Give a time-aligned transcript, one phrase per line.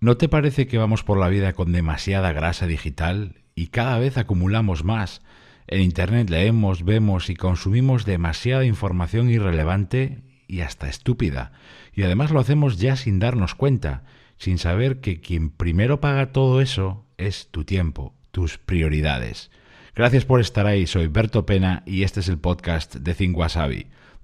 [0.00, 4.16] ¿No te parece que vamos por la vida con demasiada grasa digital y cada vez
[4.16, 5.22] acumulamos más?
[5.66, 11.50] En Internet leemos, vemos y consumimos demasiada información irrelevante y hasta estúpida.
[11.92, 14.04] Y además lo hacemos ya sin darnos cuenta,
[14.36, 19.50] sin saber que quien primero paga todo eso es tu tiempo, tus prioridades.
[19.96, 23.36] Gracias por estar ahí, soy Berto Pena y este es el podcast de Think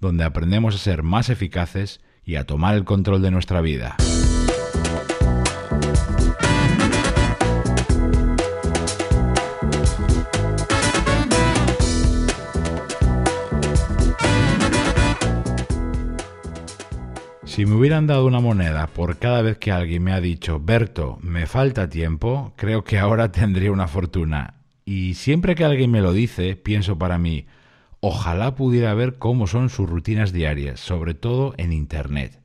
[0.01, 3.97] donde aprendemos a ser más eficaces y a tomar el control de nuestra vida.
[17.55, 21.19] Si me hubieran dado una moneda por cada vez que alguien me ha dicho, Berto,
[21.23, 24.55] me falta tiempo, creo que ahora tendría una fortuna.
[24.85, 27.47] Y siempre que alguien me lo dice, pienso para mí,
[28.01, 32.41] ojalá pudiera ver cómo son sus rutinas diarias, sobre todo en Internet.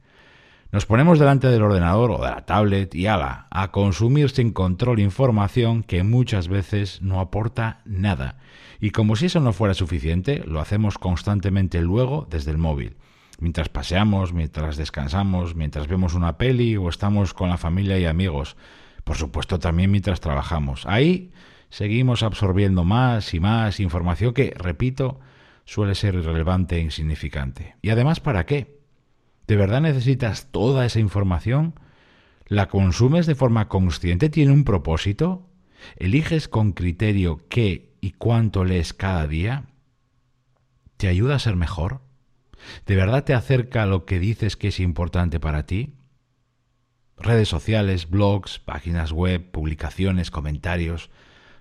[0.71, 4.99] Nos ponemos delante del ordenador o de la tablet y ala, a consumir sin control
[4.99, 8.37] información que muchas veces no aporta nada.
[8.79, 12.95] Y como si eso no fuera suficiente, lo hacemos constantemente luego desde el móvil
[13.39, 18.57] mientras paseamos, mientras descansamos, mientras vemos una peli o estamos con la familia y amigos.
[19.03, 20.85] Por supuesto también mientras trabajamos.
[20.85, 21.31] Ahí
[21.69, 25.19] seguimos absorbiendo más y más información que, repito,
[25.65, 27.75] suele ser irrelevante e insignificante.
[27.81, 28.79] Y además, ¿para qué?
[29.47, 31.73] ¿De verdad necesitas toda esa información?
[32.47, 34.29] ¿La consumes de forma consciente?
[34.29, 35.49] ¿Tiene un propósito?
[35.95, 39.65] ¿Eliges con criterio qué y cuánto lees cada día?
[40.97, 42.01] ¿Te ayuda a ser mejor?
[42.85, 45.93] ¿De verdad te acerca lo que dices que es importante para ti?
[47.17, 51.09] Redes sociales, blogs, páginas web, publicaciones, comentarios,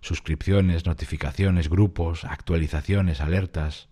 [0.01, 3.89] suscripciones, notificaciones, grupos, actualizaciones, alertas.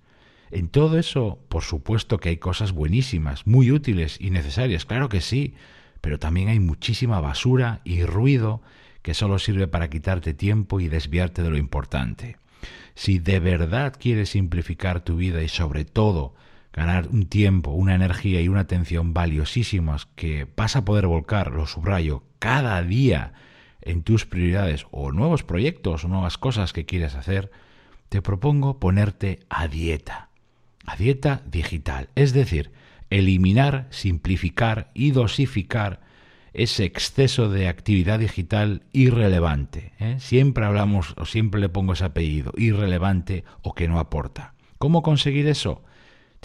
[0.50, 5.20] En todo eso, por supuesto que hay cosas buenísimas, muy útiles y necesarias, claro que
[5.20, 5.54] sí,
[6.00, 8.62] pero también hay muchísima basura y ruido
[9.02, 12.36] que solo sirve para quitarte tiempo y desviarte de lo importante.
[12.94, 16.34] Si de verdad quieres simplificar tu vida y sobre todo
[16.76, 21.66] ganar un tiempo, una energía y una atención valiosísimas que vas a poder volcar, lo
[21.66, 23.32] subrayo, cada día
[23.80, 27.50] en tus prioridades o nuevos proyectos o nuevas cosas que quieres hacer,
[28.10, 30.28] te propongo ponerte a dieta,
[30.84, 32.72] a dieta digital, es decir,
[33.08, 36.00] eliminar, simplificar y dosificar
[36.52, 39.92] ese exceso de actividad digital irrelevante.
[39.98, 40.16] ¿eh?
[40.18, 44.54] Siempre hablamos o siempre le pongo ese apellido, irrelevante o que no aporta.
[44.78, 45.82] ¿Cómo conseguir eso?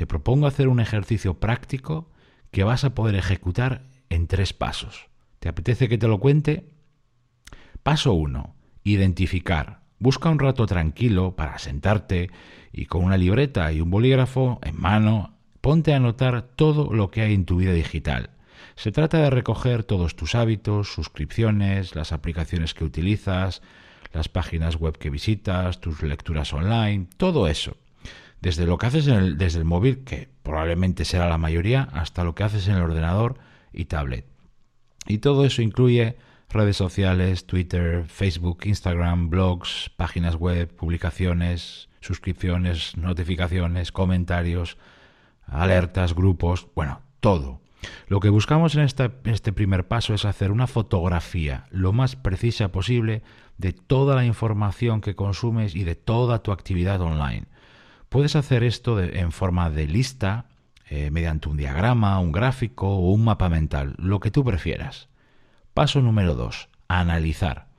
[0.02, 2.10] Te propongo hacer un ejercicio práctico
[2.50, 5.10] que vas a poder ejecutar en tres pasos.
[5.38, 6.74] ¿Te apetece que te lo cuente?
[7.84, 8.56] Paso 1.
[8.84, 9.82] Identificar.
[10.00, 12.32] Busca un rato tranquilo para sentarte
[12.72, 17.22] y con una libreta y un bolígrafo en mano, ponte a anotar todo lo que
[17.22, 18.32] hay en tu vida digital.
[18.74, 23.62] Se trata de recoger todos tus hábitos, suscripciones, las aplicaciones que utilizas,
[24.14, 27.78] las páginas web que visitas, tus lecturas online, todo eso
[28.42, 32.44] desde lo que haces desde el móvil, que probablemente será la mayoría, hasta lo que
[32.44, 33.38] haces en el ordenador
[33.72, 34.26] y tablet.
[35.08, 36.18] Y todo eso incluye
[36.50, 44.78] redes sociales, Twitter, Facebook, Instagram, blogs, páginas web, publicaciones, suscripciones, notificaciones, comentarios,
[45.46, 47.62] alertas, grupos, bueno, todo.
[48.08, 53.24] Lo que buscamos en este, primer paso es hacer una fotografía lo más precisa posible
[53.58, 57.48] de toda la información que consumes y de toda tu actividad online.
[58.12, 60.48] Puedes hacer esto en forma de lista,
[60.90, 65.08] eh, mediante un diagrama, un gráfico o un mapa mental, lo que tú prefieras.
[65.74, 66.68] Paso número 2.
[66.90, 67.70] Analizar.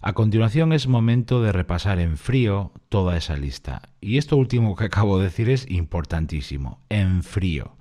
[0.00, 3.90] A continuación es momento de repasar en frío toda esa lista.
[4.00, 7.76] Y esto último que acabo de decir es importantísimo, en frío.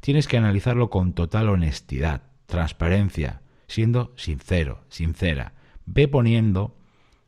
[0.00, 5.52] Tienes que analizarlo con total honestidad, transparencia, siendo sincero, sincera.
[5.84, 6.74] Ve poniendo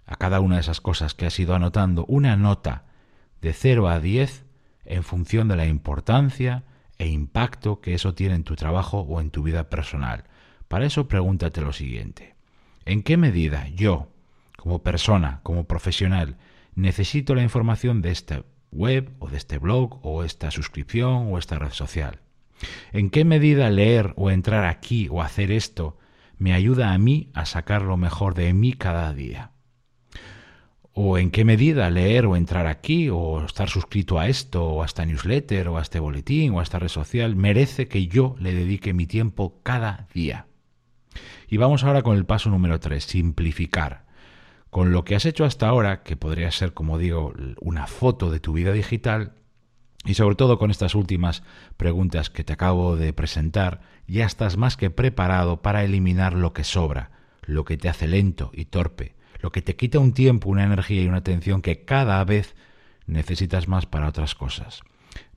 [0.07, 2.85] a cada una de esas cosas que has ido anotando una nota
[3.43, 4.45] de 0 a 10
[4.85, 6.65] en función de la importancia
[6.99, 10.25] e impacto que eso tiene en tu trabajo o en tu vida personal.
[10.69, 12.35] Para eso pregúntate lo siguiente.
[12.85, 14.09] ¿En qué medida yo,
[14.57, 16.37] como persona, como profesional,
[16.75, 21.59] necesito la información de esta web o de este blog o esta suscripción o esta
[21.59, 22.21] red social?
[22.93, 25.97] ¿En qué medida leer o entrar aquí o hacer esto
[26.39, 29.50] me ayuda a mí a sacar lo mejor de mí cada día?
[31.03, 34.87] O en qué medida leer o entrar aquí o estar suscrito a esto o a
[34.87, 38.53] esta newsletter o a este boletín o a esta red social merece que yo le
[38.53, 40.47] dedique mi tiempo cada día.
[41.49, 44.05] Y vamos ahora con el paso número 3, simplificar.
[44.69, 48.41] Con lo que has hecho hasta ahora, que podría ser, como digo, una foto de
[48.41, 49.33] tu vida digital,
[50.05, 51.43] Y sobre todo con estas últimas
[51.77, 56.65] preguntas que te acabo de presentar, ya estás más que preparado para eliminar lo que
[56.65, 57.11] sobra,
[57.43, 61.03] lo que te hace lento y torpe, lo que te quita un tiempo, una energía
[61.03, 62.55] y una atención que cada vez
[63.07, 64.83] necesitas más para otras cosas.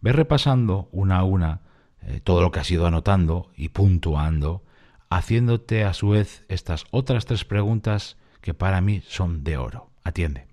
[0.02, 1.62] Ve repasando una a una
[2.02, 4.64] eh, todo lo que has ido anotando y puntuando,
[5.10, 9.90] haciéndote a su vez estas otras tres preguntas que para mí son de oro.
[10.04, 10.48] Atiende.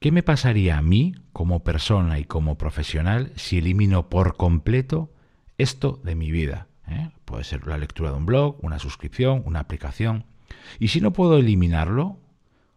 [0.00, 5.10] ¿Qué me pasaría a mí como persona y como profesional si elimino por completo
[5.56, 6.68] esto de mi vida?
[6.86, 7.10] ¿Eh?
[7.24, 10.24] Puede ser la lectura de un blog, una suscripción, una aplicación.
[10.78, 12.18] Y si no puedo eliminarlo,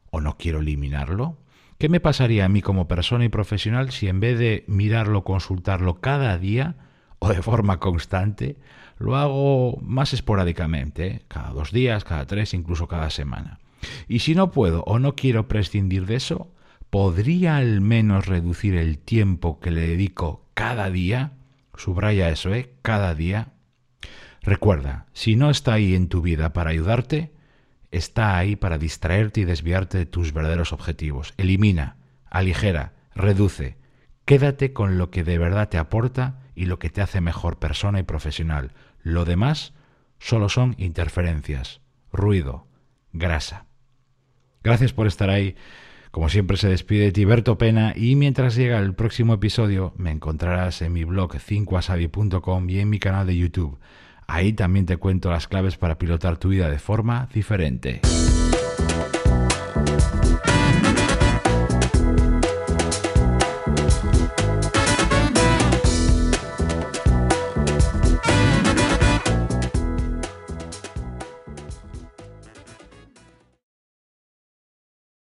[0.10, 1.38] o no quiero eliminarlo,
[1.78, 6.02] ¿qué me pasaría a mí como persona y profesional si en vez de mirarlo, consultarlo
[6.02, 6.76] cada día
[7.20, 8.58] o de forma constante,
[8.98, 11.22] lo hago más esporádicamente, ¿eh?
[11.28, 13.60] cada dos días, cada tres, incluso cada semana?
[14.08, 16.52] Y si no puedo o no quiero prescindir de eso,
[16.90, 21.34] ¿podría al menos reducir el tiempo que le dedico cada día?
[21.76, 22.74] Subraya eso, ¿eh?
[22.82, 23.54] Cada día.
[24.42, 27.32] Recuerda, si no está ahí en tu vida para ayudarte,
[27.92, 31.34] está ahí para distraerte y desviarte de tus verdaderos objetivos.
[31.38, 31.98] Elimina,
[32.30, 33.78] aligera, reduce.
[34.26, 38.00] Quédate con lo que de verdad te aporta y lo que te hace mejor persona
[38.00, 38.72] y profesional.
[39.02, 39.74] Lo demás
[40.20, 42.68] solo son interferencias, ruido,
[43.12, 43.66] grasa.
[44.64, 45.56] Gracias por estar ahí.
[46.12, 50.94] Como siempre se despide Tiberto Pena y mientras llega el próximo episodio me encontrarás en
[50.94, 53.80] mi blog 5asabi.com y en mi canal de YouTube.
[54.34, 58.00] Ahí también te cuento las claves para pilotar tu vida de forma diferente.